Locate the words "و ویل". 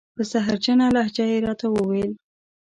1.69-2.11